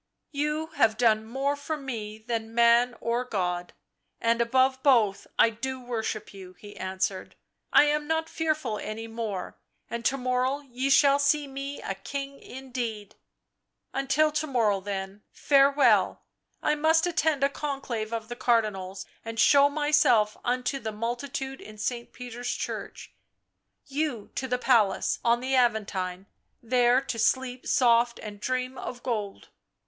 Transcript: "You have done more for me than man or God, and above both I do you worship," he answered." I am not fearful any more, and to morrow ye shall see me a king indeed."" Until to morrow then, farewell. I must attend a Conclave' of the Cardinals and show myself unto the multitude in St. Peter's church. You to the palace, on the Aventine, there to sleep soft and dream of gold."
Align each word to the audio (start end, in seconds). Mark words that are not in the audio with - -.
"You 0.31 0.65
have 0.77 0.97
done 0.97 1.25
more 1.27 1.55
for 1.55 1.77
me 1.77 2.17
than 2.17 2.55
man 2.55 2.95
or 3.01 3.23
God, 3.23 3.71
and 4.19 4.41
above 4.41 4.81
both 4.81 5.27
I 5.37 5.51
do 5.51 5.69
you 5.77 5.81
worship," 5.81 6.29
he 6.29 6.75
answered." 6.75 7.35
I 7.71 7.83
am 7.83 8.07
not 8.07 8.27
fearful 8.27 8.79
any 8.79 9.05
more, 9.07 9.59
and 9.91 10.03
to 10.05 10.17
morrow 10.17 10.61
ye 10.61 10.89
shall 10.89 11.19
see 11.19 11.45
me 11.45 11.83
a 11.83 11.93
king 11.93 12.39
indeed."" 12.39 13.13
Until 13.93 14.31
to 14.31 14.47
morrow 14.47 14.81
then, 14.81 15.21
farewell. 15.31 16.23
I 16.63 16.73
must 16.73 17.05
attend 17.05 17.43
a 17.43 17.49
Conclave' 17.49 18.11
of 18.11 18.27
the 18.27 18.35
Cardinals 18.35 19.05
and 19.23 19.39
show 19.39 19.69
myself 19.69 20.35
unto 20.43 20.79
the 20.79 20.91
multitude 20.91 21.61
in 21.61 21.77
St. 21.77 22.11
Peter's 22.11 22.49
church. 22.53 23.13
You 23.85 24.31
to 24.33 24.47
the 24.47 24.57
palace, 24.57 25.19
on 25.23 25.41
the 25.41 25.53
Aventine, 25.55 26.25
there 26.59 27.01
to 27.01 27.19
sleep 27.19 27.67
soft 27.67 28.17
and 28.17 28.39
dream 28.41 28.79
of 28.79 29.03
gold." 29.03 29.49